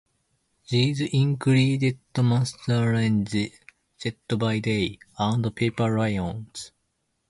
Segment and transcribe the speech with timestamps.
[0.71, 3.53] These included Maserati,
[3.99, 6.71] Jet By Day, and Paper Lions.